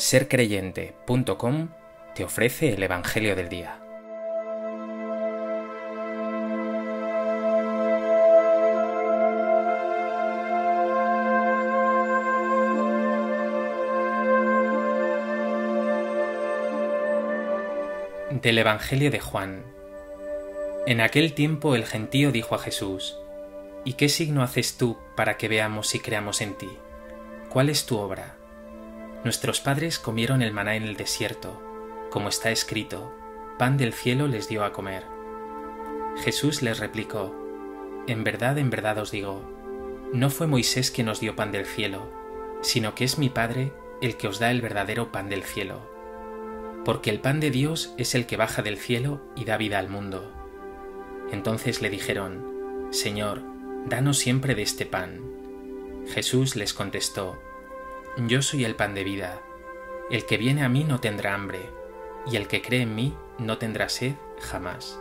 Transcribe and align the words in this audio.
sercreyente.com 0.00 1.68
te 2.14 2.24
ofrece 2.24 2.72
el 2.72 2.82
Evangelio 2.82 3.36
del 3.36 3.50
Día. 3.50 3.78
Del 18.30 18.56
Evangelio 18.56 19.10
de 19.10 19.20
Juan. 19.20 19.62
En 20.86 21.02
aquel 21.02 21.34
tiempo 21.34 21.74
el 21.74 21.84
gentío 21.84 22.32
dijo 22.32 22.54
a 22.54 22.58
Jesús, 22.58 23.18
¿Y 23.84 23.92
qué 23.92 24.08
signo 24.08 24.42
haces 24.42 24.78
tú 24.78 24.96
para 25.14 25.36
que 25.36 25.48
veamos 25.48 25.94
y 25.94 26.00
creamos 26.00 26.40
en 26.40 26.56
ti? 26.56 26.70
¿Cuál 27.50 27.68
es 27.68 27.84
tu 27.84 27.98
obra? 27.98 28.39
Nuestros 29.22 29.60
padres 29.60 29.98
comieron 29.98 30.40
el 30.40 30.52
maná 30.52 30.76
en 30.76 30.84
el 30.84 30.96
desierto, 30.96 31.60
como 32.10 32.30
está 32.30 32.50
escrito, 32.50 33.14
pan 33.58 33.76
del 33.76 33.92
cielo 33.92 34.26
les 34.28 34.48
dio 34.48 34.64
a 34.64 34.72
comer. 34.72 35.04
Jesús 36.24 36.62
les 36.62 36.78
replicó, 36.78 37.34
En 38.06 38.24
verdad, 38.24 38.56
en 38.56 38.70
verdad 38.70 38.96
os 38.96 39.10
digo, 39.10 39.42
no 40.14 40.30
fue 40.30 40.46
Moisés 40.46 40.90
quien 40.90 41.10
os 41.10 41.20
dio 41.20 41.36
pan 41.36 41.52
del 41.52 41.66
cielo, 41.66 42.10
sino 42.62 42.94
que 42.94 43.04
es 43.04 43.18
mi 43.18 43.28
Padre 43.28 43.72
el 44.00 44.16
que 44.16 44.26
os 44.26 44.38
da 44.38 44.50
el 44.50 44.62
verdadero 44.62 45.12
pan 45.12 45.28
del 45.28 45.44
cielo. 45.44 45.80
Porque 46.86 47.10
el 47.10 47.20
pan 47.20 47.40
de 47.40 47.50
Dios 47.50 47.94
es 47.98 48.14
el 48.14 48.24
que 48.24 48.38
baja 48.38 48.62
del 48.62 48.78
cielo 48.78 49.20
y 49.36 49.44
da 49.44 49.58
vida 49.58 49.78
al 49.78 49.90
mundo. 49.90 50.32
Entonces 51.30 51.82
le 51.82 51.90
dijeron, 51.90 52.88
Señor, 52.90 53.42
danos 53.86 54.16
siempre 54.16 54.54
de 54.54 54.62
este 54.62 54.86
pan. 54.86 55.20
Jesús 56.08 56.56
les 56.56 56.72
contestó, 56.72 57.38
yo 58.16 58.42
soy 58.42 58.64
el 58.64 58.76
pan 58.76 58.94
de 58.94 59.04
vida. 59.04 59.42
El 60.10 60.26
que 60.26 60.36
viene 60.36 60.62
a 60.62 60.68
mí 60.68 60.84
no 60.84 61.00
tendrá 61.00 61.34
hambre, 61.34 61.70
y 62.30 62.36
el 62.36 62.48
que 62.48 62.62
cree 62.62 62.82
en 62.82 62.94
mí 62.94 63.14
no 63.38 63.58
tendrá 63.58 63.88
sed 63.88 64.14
jamás. 64.40 64.98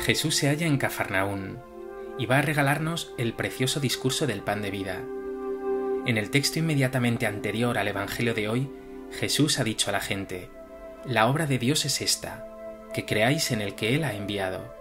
Jesús 0.00 0.34
se 0.34 0.48
halla 0.48 0.66
en 0.66 0.76
Cafarnaún 0.76 1.58
y 2.18 2.26
va 2.26 2.38
a 2.38 2.42
regalarnos 2.42 3.14
el 3.16 3.32
precioso 3.32 3.78
discurso 3.78 4.26
del 4.26 4.42
pan 4.42 4.60
de 4.60 4.70
vida. 4.70 5.02
En 6.04 6.16
el 6.18 6.30
texto 6.30 6.58
inmediatamente 6.58 7.26
anterior 7.26 7.78
al 7.78 7.86
Evangelio 7.86 8.34
de 8.34 8.48
hoy 8.48 8.70
Jesús 9.12 9.58
ha 9.58 9.64
dicho 9.64 9.90
a 9.90 9.92
la 9.92 10.00
gente, 10.00 10.50
la 11.04 11.26
obra 11.28 11.46
de 11.46 11.58
Dios 11.58 11.84
es 11.84 12.00
esta, 12.00 12.46
que 12.94 13.04
creáis 13.04 13.50
en 13.50 13.60
el 13.60 13.74
que 13.74 13.94
Él 13.94 14.04
ha 14.04 14.14
enviado. 14.14 14.74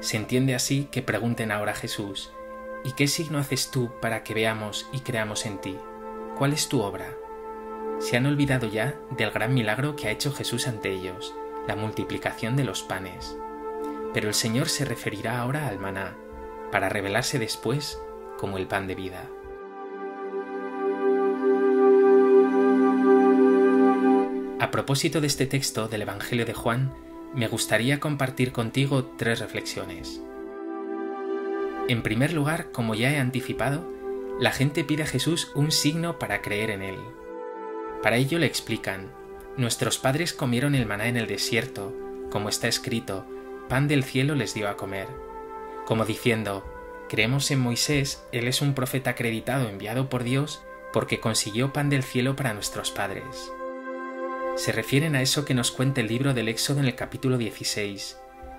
Se 0.00 0.16
entiende 0.16 0.54
así 0.54 0.88
que 0.90 1.02
pregunten 1.02 1.50
ahora 1.50 1.72
a 1.72 1.76
Jesús, 1.76 2.30
¿y 2.84 2.92
qué 2.92 3.08
signo 3.08 3.38
haces 3.38 3.70
tú 3.70 3.90
para 4.00 4.22
que 4.22 4.34
veamos 4.34 4.88
y 4.92 5.00
creamos 5.00 5.46
en 5.46 5.60
ti? 5.60 5.76
¿Cuál 6.36 6.52
es 6.52 6.68
tu 6.68 6.82
obra? 6.82 7.16
Se 7.98 8.16
han 8.16 8.26
olvidado 8.26 8.68
ya 8.68 8.94
del 9.16 9.30
gran 9.30 9.54
milagro 9.54 9.96
que 9.96 10.08
ha 10.08 10.12
hecho 10.12 10.32
Jesús 10.32 10.68
ante 10.68 10.92
ellos, 10.92 11.34
la 11.66 11.74
multiplicación 11.74 12.54
de 12.54 12.64
los 12.64 12.82
panes. 12.82 13.36
Pero 14.14 14.28
el 14.28 14.34
Señor 14.34 14.68
se 14.68 14.84
referirá 14.84 15.40
ahora 15.40 15.66
al 15.66 15.80
maná, 15.80 16.16
para 16.70 16.88
revelarse 16.88 17.38
después 17.38 18.00
como 18.38 18.58
el 18.58 18.68
pan 18.68 18.86
de 18.86 18.94
vida. 18.94 19.28
A 24.60 24.72
propósito 24.72 25.20
de 25.20 25.28
este 25.28 25.46
texto 25.46 25.86
del 25.86 26.02
Evangelio 26.02 26.44
de 26.44 26.52
Juan, 26.52 26.92
me 27.32 27.46
gustaría 27.46 28.00
compartir 28.00 28.50
contigo 28.50 29.04
tres 29.16 29.38
reflexiones. 29.38 30.20
En 31.86 32.02
primer 32.02 32.32
lugar, 32.32 32.72
como 32.72 32.96
ya 32.96 33.12
he 33.12 33.18
anticipado, 33.18 33.88
la 34.40 34.50
gente 34.50 34.82
pide 34.82 35.04
a 35.04 35.06
Jesús 35.06 35.52
un 35.54 35.70
signo 35.70 36.18
para 36.18 36.42
creer 36.42 36.70
en 36.70 36.82
él. 36.82 36.98
Para 38.02 38.16
ello 38.16 38.40
le 38.40 38.46
explican, 38.46 39.12
nuestros 39.56 39.96
padres 39.98 40.32
comieron 40.32 40.74
el 40.74 40.86
maná 40.86 41.06
en 41.06 41.16
el 41.16 41.28
desierto, 41.28 41.94
como 42.28 42.48
está 42.48 42.66
escrito, 42.66 43.26
pan 43.68 43.86
del 43.86 44.02
cielo 44.02 44.34
les 44.34 44.54
dio 44.54 44.68
a 44.68 44.76
comer. 44.76 45.06
Como 45.86 46.04
diciendo, 46.04 46.64
creemos 47.08 47.52
en 47.52 47.60
Moisés, 47.60 48.24
él 48.32 48.48
es 48.48 48.60
un 48.60 48.74
profeta 48.74 49.10
acreditado 49.10 49.68
enviado 49.68 50.08
por 50.08 50.24
Dios 50.24 50.64
porque 50.92 51.20
consiguió 51.20 51.72
pan 51.72 51.90
del 51.90 52.02
cielo 52.02 52.34
para 52.34 52.54
nuestros 52.54 52.90
padres 52.90 53.52
se 54.58 54.72
refieren 54.72 55.14
a 55.14 55.22
eso 55.22 55.44
que 55.44 55.54
nos 55.54 55.70
cuenta 55.70 56.00
el 56.00 56.08
libro 56.08 56.34
del 56.34 56.48
Éxodo 56.48 56.80
en 56.80 56.86
el 56.86 56.96
capítulo 56.96 57.38
16, 57.38 58.18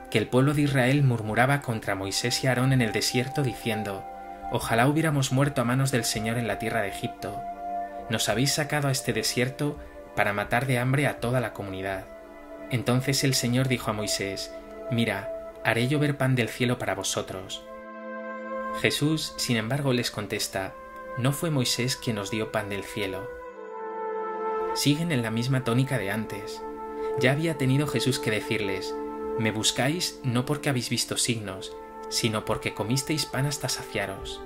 que 0.10 0.18
el 0.18 0.28
pueblo 0.28 0.54
de 0.54 0.62
Israel 0.62 1.04
murmuraba 1.04 1.62
contra 1.62 1.94
Moisés 1.94 2.42
y 2.42 2.48
Aarón 2.48 2.72
en 2.72 2.82
el 2.82 2.94
desierto 2.94 3.44
diciendo, 3.44 4.06
Ojalá 4.50 4.88
hubiéramos 4.88 5.34
muerto 5.34 5.62
a 5.62 5.66
manos 5.66 5.92
del 5.92 6.06
Señor 6.06 6.38
en 6.38 6.48
la 6.48 6.58
tierra 6.58 6.82
de 6.82 6.88
Egipto. 6.88 7.42
Nos 8.10 8.30
habéis 8.30 8.54
sacado 8.54 8.88
a 8.88 8.92
este 8.92 9.12
desierto 9.12 9.78
para 10.16 10.32
matar 10.32 10.68
de 10.68 10.80
hambre 10.80 11.06
a 11.06 11.20
toda 11.20 11.42
la 11.42 11.52
comunidad. 11.52 12.06
Entonces 12.72 13.26
el 13.26 13.34
Señor 13.34 13.68
dijo 13.68 13.92
a 13.92 13.94
Moisés, 13.94 14.54
Mira, 14.92 15.52
haré 15.66 15.90
llover 15.90 16.16
pan 16.16 16.34
del 16.34 16.48
cielo 16.48 16.80
para 16.80 16.96
vosotros. 16.96 17.66
Jesús, 18.80 19.34
sin 19.38 19.58
embargo, 19.58 19.92
les 19.92 20.12
contesta, 20.12 20.74
No 21.18 21.34
fue 21.34 21.50
Moisés 21.50 21.98
quien 21.98 22.20
os 22.20 22.32
dio 22.32 22.54
pan 22.54 22.70
del 22.70 22.84
cielo, 22.86 23.39
siguen 24.76 25.12
en 25.12 25.22
la 25.22 25.32
misma 25.32 25.64
tónica 25.64 25.98
de 25.98 26.12
antes. 26.12 26.62
Ya 27.20 27.32
había 27.32 27.58
tenido 27.58 27.88
Jesús 27.88 28.20
que 28.20 28.32
decirles, 28.32 28.96
me 29.40 29.52
buscáis 29.52 30.20
no 30.24 30.46
porque 30.46 30.70
habéis 30.70 30.90
visto 30.90 31.18
signos, 31.18 31.76
sino 32.10 32.46
porque 32.46 32.74
comisteis 32.74 33.26
pan 33.26 33.46
hasta 33.46 33.70
saciaros. 33.70 34.42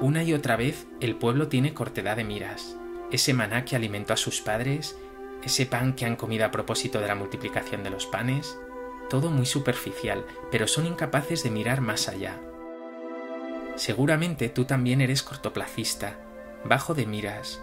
Una 0.00 0.22
y 0.22 0.32
otra 0.32 0.56
vez 0.56 0.86
el 1.00 1.16
pueblo 1.16 1.48
tiene 1.48 1.74
cortedad 1.74 2.16
de 2.16 2.24
miras, 2.24 2.76
ese 3.10 3.34
maná 3.34 3.64
que 3.64 3.76
alimentó 3.76 4.14
a 4.14 4.16
sus 4.16 4.40
padres, 4.40 4.96
ese 5.42 5.66
pan 5.66 5.94
que 5.94 6.06
han 6.06 6.16
comido 6.16 6.44
a 6.44 6.50
propósito 6.50 7.00
de 7.00 7.06
la 7.06 7.14
multiplicación 7.14 7.82
de 7.82 7.90
los 7.90 8.06
panes, 8.06 8.58
todo 9.08 9.30
muy 9.30 9.46
superficial, 9.46 10.24
pero 10.50 10.66
son 10.66 10.86
incapaces 10.86 11.42
de 11.42 11.50
mirar 11.50 11.80
más 11.80 12.08
allá. 12.08 12.40
Seguramente 13.76 14.48
tú 14.48 14.64
también 14.64 15.00
eres 15.00 15.22
cortoplacista, 15.22 16.18
bajo 16.64 16.94
de 16.94 17.06
miras, 17.06 17.60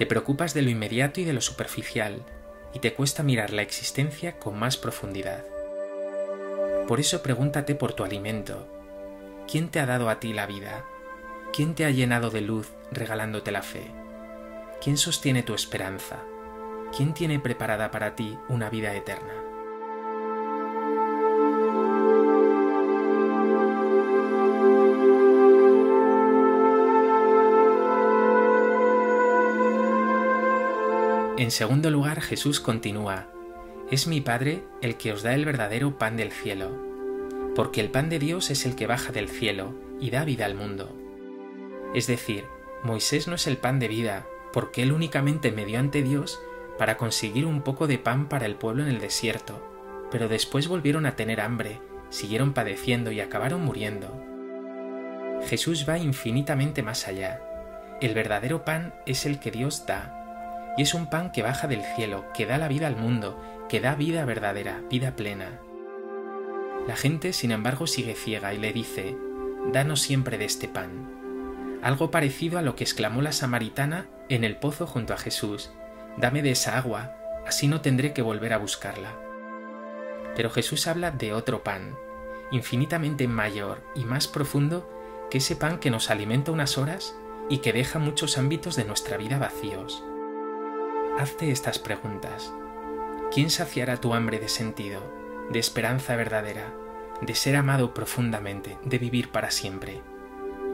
te 0.00 0.06
preocupas 0.06 0.54
de 0.54 0.62
lo 0.62 0.70
inmediato 0.70 1.20
y 1.20 1.24
de 1.24 1.34
lo 1.34 1.42
superficial, 1.42 2.22
y 2.72 2.78
te 2.78 2.94
cuesta 2.94 3.22
mirar 3.22 3.52
la 3.52 3.60
existencia 3.60 4.38
con 4.38 4.58
más 4.58 4.78
profundidad. 4.78 5.44
Por 6.88 7.00
eso 7.00 7.22
pregúntate 7.22 7.74
por 7.74 7.92
tu 7.92 8.02
alimento. 8.02 8.66
¿Quién 9.46 9.68
te 9.68 9.78
ha 9.78 9.84
dado 9.84 10.08
a 10.08 10.18
ti 10.18 10.32
la 10.32 10.46
vida? 10.46 10.86
¿Quién 11.52 11.74
te 11.74 11.84
ha 11.84 11.90
llenado 11.90 12.30
de 12.30 12.40
luz 12.40 12.72
regalándote 12.90 13.52
la 13.52 13.60
fe? 13.60 13.90
¿Quién 14.82 14.96
sostiene 14.96 15.42
tu 15.42 15.52
esperanza? 15.52 16.20
¿Quién 16.96 17.12
tiene 17.12 17.38
preparada 17.38 17.90
para 17.90 18.16
ti 18.16 18.38
una 18.48 18.70
vida 18.70 18.94
eterna? 18.94 19.49
En 31.40 31.50
segundo 31.50 31.88
lugar, 31.88 32.20
Jesús 32.20 32.60
continúa, 32.60 33.28
Es 33.90 34.06
mi 34.06 34.20
Padre 34.20 34.62
el 34.82 34.98
que 34.98 35.10
os 35.10 35.22
da 35.22 35.34
el 35.34 35.46
verdadero 35.46 35.96
pan 35.96 36.18
del 36.18 36.32
cielo, 36.32 36.70
porque 37.56 37.80
el 37.80 37.90
pan 37.90 38.10
de 38.10 38.18
Dios 38.18 38.50
es 38.50 38.66
el 38.66 38.76
que 38.76 38.86
baja 38.86 39.10
del 39.10 39.30
cielo 39.30 39.72
y 39.98 40.10
da 40.10 40.26
vida 40.26 40.44
al 40.44 40.54
mundo. 40.54 40.94
Es 41.94 42.06
decir, 42.06 42.44
Moisés 42.84 43.26
no 43.26 43.36
es 43.36 43.46
el 43.46 43.56
pan 43.56 43.78
de 43.78 43.88
vida, 43.88 44.26
porque 44.52 44.82
él 44.82 44.92
únicamente 44.92 45.50
me 45.50 45.64
dio 45.64 45.78
ante 45.78 46.02
Dios 46.02 46.38
para 46.76 46.98
conseguir 46.98 47.46
un 47.46 47.62
poco 47.62 47.86
de 47.86 47.96
pan 47.96 48.28
para 48.28 48.44
el 48.44 48.56
pueblo 48.56 48.82
en 48.82 48.90
el 48.90 49.00
desierto, 49.00 49.66
pero 50.10 50.28
después 50.28 50.68
volvieron 50.68 51.06
a 51.06 51.16
tener 51.16 51.40
hambre, 51.40 51.80
siguieron 52.10 52.52
padeciendo 52.52 53.12
y 53.12 53.20
acabaron 53.20 53.64
muriendo. 53.64 54.12
Jesús 55.46 55.86
va 55.88 55.96
infinitamente 55.96 56.82
más 56.82 57.08
allá. 57.08 57.40
El 58.02 58.12
verdadero 58.12 58.62
pan 58.66 58.92
es 59.06 59.24
el 59.24 59.40
que 59.40 59.50
Dios 59.50 59.86
da, 59.86 60.19
y 60.76 60.82
es 60.82 60.94
un 60.94 61.06
pan 61.06 61.30
que 61.32 61.42
baja 61.42 61.66
del 61.66 61.82
cielo, 61.82 62.24
que 62.32 62.46
da 62.46 62.58
la 62.58 62.68
vida 62.68 62.86
al 62.86 62.96
mundo, 62.96 63.40
que 63.68 63.80
da 63.80 63.94
vida 63.94 64.24
verdadera, 64.24 64.82
vida 64.88 65.16
plena. 65.16 65.60
La 66.86 66.96
gente, 66.96 67.32
sin 67.32 67.50
embargo, 67.50 67.86
sigue 67.86 68.14
ciega 68.14 68.54
y 68.54 68.58
le 68.58 68.72
dice, 68.72 69.16
Danos 69.72 70.00
siempre 70.00 70.38
de 70.38 70.46
este 70.46 70.68
pan. 70.68 71.78
Algo 71.82 72.10
parecido 72.10 72.58
a 72.58 72.62
lo 72.62 72.76
que 72.76 72.84
exclamó 72.84 73.20
la 73.22 73.32
samaritana 73.32 74.08
en 74.28 74.44
el 74.44 74.56
pozo 74.56 74.86
junto 74.86 75.12
a 75.12 75.18
Jesús, 75.18 75.70
Dame 76.16 76.42
de 76.42 76.50
esa 76.52 76.76
agua, 76.76 77.14
así 77.46 77.68
no 77.68 77.80
tendré 77.80 78.12
que 78.12 78.22
volver 78.22 78.52
a 78.52 78.58
buscarla. 78.58 79.16
Pero 80.34 80.50
Jesús 80.50 80.86
habla 80.86 81.10
de 81.10 81.32
otro 81.32 81.62
pan, 81.62 81.94
infinitamente 82.50 83.28
mayor 83.28 83.82
y 83.94 84.04
más 84.04 84.28
profundo 84.28 84.88
que 85.30 85.38
ese 85.38 85.56
pan 85.56 85.78
que 85.78 85.90
nos 85.90 86.10
alimenta 86.10 86.52
unas 86.52 86.78
horas 86.78 87.14
y 87.48 87.58
que 87.58 87.72
deja 87.72 87.98
muchos 87.98 88.38
ámbitos 88.38 88.76
de 88.76 88.84
nuestra 88.84 89.16
vida 89.16 89.38
vacíos 89.38 90.04
hazte 91.18 91.50
estas 91.50 91.78
preguntas. 91.78 92.52
¿quién 93.30 93.48
saciará 93.48 93.98
tu 93.98 94.12
hambre 94.14 94.40
de 94.40 94.48
sentido, 94.48 95.00
de 95.50 95.60
esperanza 95.60 96.16
verdadera, 96.16 96.74
de 97.20 97.34
ser 97.34 97.56
amado 97.56 97.94
profundamente, 97.94 98.76
de 98.84 98.98
vivir 98.98 99.28
para 99.30 99.50
siempre? 99.50 100.00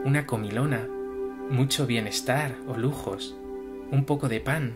Una 0.03 0.25
comilona, 0.25 0.87
mucho 1.49 1.85
bienestar 1.85 2.55
o 2.67 2.75
lujos, 2.75 3.35
un 3.91 4.05
poco 4.05 4.27
de 4.27 4.39
pan, 4.39 4.75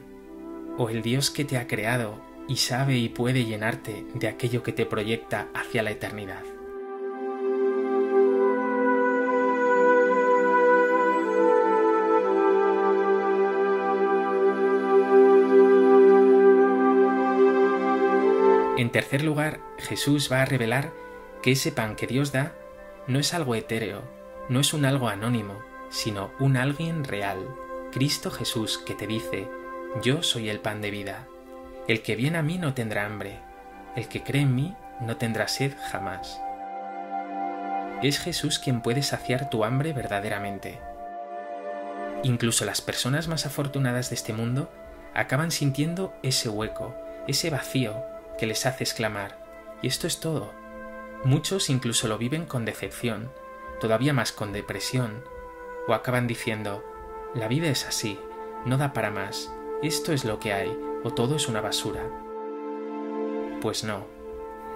o 0.78 0.90
el 0.90 1.02
Dios 1.02 1.32
que 1.32 1.44
te 1.44 1.58
ha 1.58 1.68
creado 1.68 2.22
y 2.48 2.58
sabe 2.58 2.98
y 2.98 3.10
puede 3.10 3.46
llenarte 3.46 4.06
de 4.14 4.28
aquello 4.28 4.62
que 4.64 4.74
te 4.74 4.86
proyecta 4.86 5.48
hacia 5.54 5.84
la 5.84 5.92
eternidad. 5.92 6.44
En 18.82 18.90
tercer 18.90 19.24
lugar, 19.24 19.60
Jesús 19.78 20.32
va 20.32 20.42
a 20.42 20.46
revelar 20.46 20.92
que 21.44 21.52
ese 21.52 21.72
pan 21.72 21.96
que 21.96 22.08
Dios 22.08 22.32
da 22.32 22.56
no 23.06 23.20
es 23.20 23.36
algo 23.36 23.54
etéreo, 23.54 24.02
no 24.50 24.60
es 24.60 24.74
un 24.74 24.86
algo 24.86 25.08
anónimo, 25.08 25.60
sino 25.92 26.32
un 26.40 26.58
alguien 26.58 27.04
real, 27.04 27.48
Cristo 27.92 28.32
Jesús 28.32 28.80
que 28.80 28.96
te 28.96 29.06
dice, 29.06 29.48
yo 30.02 30.24
soy 30.24 30.50
el 30.50 30.62
pan 30.62 30.82
de 30.82 30.90
vida. 30.90 31.28
El 31.88 32.02
que 32.02 32.16
viene 32.16 32.40
a 32.40 32.42
mí 32.42 32.58
no 32.58 32.74
tendrá 32.74 33.06
hambre, 33.06 33.38
el 33.96 34.08
que 34.08 34.24
cree 34.24 34.42
en 34.42 34.56
mí 34.56 34.76
no 35.00 35.16
tendrá 35.18 35.48
sed 35.48 35.74
jamás. 35.92 36.42
Es 38.02 38.18
Jesús 38.20 38.58
quien 38.58 38.82
puede 38.82 39.04
saciar 39.04 39.52
tu 39.52 39.64
hambre 39.64 39.94
verdaderamente. 39.94 40.80
Incluso 42.24 42.66
las 42.66 42.82
personas 42.82 43.28
más 43.28 43.46
afortunadas 43.46 44.10
de 44.10 44.16
este 44.16 44.34
mundo 44.34 44.72
acaban 45.14 45.52
sintiendo 45.52 46.16
ese 46.24 46.50
hueco, 46.50 46.96
ese 47.28 47.52
vacío 47.52 48.10
que 48.42 48.48
les 48.48 48.66
hace 48.66 48.84
exclamar, 48.84 49.38
y 49.84 49.88
esto 49.88 50.08
es 50.08 50.20
todo. 50.20 50.52
Muchos 51.24 51.70
incluso 51.70 52.08
lo 52.08 52.18
viven 52.18 52.48
con 52.48 52.66
decepción, 52.66 53.32
todavía 53.80 54.14
más 54.14 54.32
con 54.32 54.52
depresión, 54.52 55.24
o 55.88 55.94
acaban 55.94 56.26
diciendo, 56.26 56.84
la 57.36 57.48
vida 57.48 57.68
es 57.68 57.86
así, 57.86 58.18
no 58.66 58.80
da 58.80 58.94
para 58.94 59.12
más, 59.12 59.54
esto 59.84 60.12
es 60.12 60.26
lo 60.26 60.40
que 60.40 60.54
hay, 60.54 60.76
o 61.04 61.14
todo 61.14 61.36
es 61.36 61.48
una 61.48 61.62
basura. 61.62 62.10
Pues 63.62 63.84
no, 63.84 64.08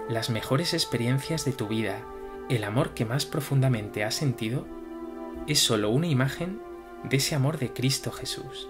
las 0.09 0.29
mejores 0.29 0.75
experiencias 0.75 1.44
de 1.44 1.53
tu 1.53 1.68
vida, 1.68 2.03
el 2.50 2.65
amor 2.65 2.94
que 2.94 3.06
más 3.06 3.25
profundamente 3.25 4.03
has 4.03 4.13
sentido, 4.13 4.68
es 5.47 5.57
solo 5.57 5.89
una 5.89 6.06
imagen 6.06 6.61
de 7.03 7.18
ese 7.18 7.33
amor 7.33 7.57
de 7.57 7.73
Cristo 7.73 8.11
Jesús, 8.11 8.69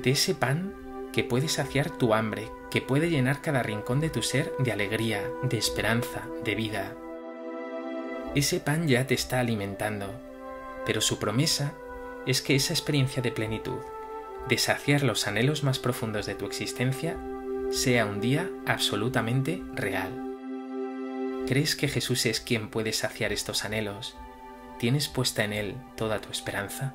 de 0.00 0.12
ese 0.12 0.36
pan 0.36 0.72
que 1.12 1.24
puede 1.24 1.48
saciar 1.48 1.90
tu 1.90 2.14
hambre, 2.14 2.48
que 2.70 2.80
puede 2.80 3.10
llenar 3.10 3.40
cada 3.42 3.62
rincón 3.62 4.00
de 4.00 4.10
tu 4.10 4.22
ser 4.22 4.52
de 4.58 4.72
alegría, 4.72 5.22
de 5.42 5.58
esperanza, 5.58 6.22
de 6.44 6.54
vida. 6.54 6.94
Ese 8.34 8.60
pan 8.60 8.86
ya 8.88 9.06
te 9.06 9.14
está 9.14 9.40
alimentando, 9.40 10.10
pero 10.84 11.00
su 11.00 11.18
promesa 11.18 11.72
es 12.26 12.42
que 12.42 12.54
esa 12.54 12.74
experiencia 12.74 13.22
de 13.22 13.32
plenitud, 13.32 13.78
de 14.48 14.58
saciar 14.58 15.02
los 15.02 15.26
anhelos 15.26 15.62
más 15.62 15.78
profundos 15.78 16.26
de 16.26 16.34
tu 16.34 16.46
existencia, 16.46 17.16
sea 17.70 18.04
un 18.06 18.20
día 18.20 18.50
absolutamente 18.66 19.62
real. 19.74 20.10
¿Crees 21.46 21.76
que 21.76 21.88
Jesús 21.88 22.26
es 22.26 22.40
quien 22.40 22.68
puede 22.68 22.92
saciar 22.92 23.32
estos 23.32 23.64
anhelos? 23.64 24.16
¿Tienes 24.78 25.08
puesta 25.08 25.44
en 25.44 25.52
Él 25.52 25.74
toda 25.96 26.20
tu 26.20 26.30
esperanza? 26.30 26.94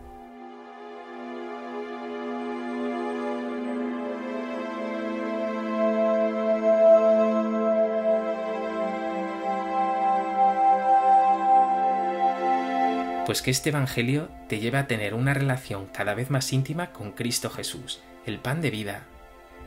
Pues 13.32 13.42
que 13.42 13.52
este 13.52 13.70
Evangelio 13.70 14.28
te 14.50 14.60
lleva 14.60 14.80
a 14.80 14.88
tener 14.88 15.14
una 15.14 15.34
relación 15.34 15.86
cada 15.86 16.16
vez 16.16 16.30
más 16.30 16.52
íntima 16.52 16.92
con 16.92 17.14
Cristo 17.14 17.50
Jesús, 17.50 18.02
el 18.26 18.40
pan 18.40 18.60
de 18.60 18.72
vida, 18.72 19.06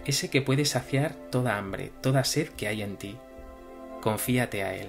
ese 0.04 0.28
que 0.28 0.42
puede 0.42 0.66
saciar 0.66 1.14
toda 1.30 1.56
hambre, 1.56 1.90
toda 2.02 2.24
sed 2.24 2.50
que 2.50 2.68
hay 2.68 2.82
en 2.82 2.98
ti. 2.98 3.16
Confíate 4.02 4.64
a 4.64 4.74
Él, 4.74 4.88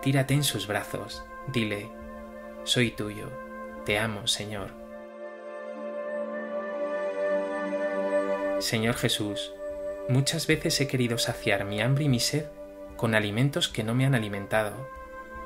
tírate 0.00 0.34
en 0.34 0.44
sus 0.44 0.68
brazos, 0.68 1.24
dile, 1.52 1.88
soy 2.62 2.92
tuyo, 2.92 3.32
te 3.84 3.98
amo, 3.98 4.28
Señor. 4.28 4.70
Señor 8.60 8.94
Jesús, 8.94 9.50
muchas 10.08 10.46
veces 10.46 10.80
he 10.80 10.86
querido 10.86 11.18
saciar 11.18 11.64
mi 11.64 11.80
hambre 11.80 12.04
y 12.04 12.08
mi 12.08 12.20
sed 12.20 12.44
con 12.96 13.16
alimentos 13.16 13.68
que 13.68 13.82
no 13.82 13.96
me 13.96 14.06
han 14.06 14.14
alimentado, 14.14 14.88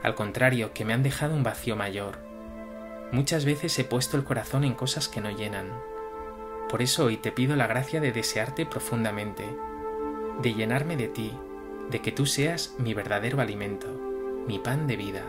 al 0.03 0.15
contrario, 0.15 0.75
que 0.75 0.85
me 0.85 0.93
han 0.93 1.03
dejado 1.03 1.35
un 1.35 1.45
vacío 1.45 1.77
mayor 1.77 2.31
Muchas 3.13 3.45
veces 3.45 3.79
he 3.79 3.85
puesto 3.85 4.17
el 4.17 4.25
corazón 4.25 4.65
en 4.65 4.73
cosas 4.73 5.07
que 5.07 5.21
no 5.21 5.31
llenan. 5.31 5.71
Por 6.71 6.81
eso 6.81 7.05
hoy 7.05 7.19
te 7.19 7.31
pido 7.31 7.57
la 7.57 7.67
gracia 7.67 8.01
de 8.01 8.11
desearte 8.11 8.65
profundamente, 8.65 9.45
de 10.41 10.55
llenarme 10.55 10.97
de 10.97 11.09
ti, 11.09 11.39
de 11.91 12.01
que 12.01 12.11
tú 12.11 12.25
seas 12.25 12.75
mi 12.79 12.95
verdadero 12.95 13.43
alimento, 13.43 13.89
mi 14.47 14.59
pan 14.59 14.87
de 14.87 14.97
vida. 14.97 15.25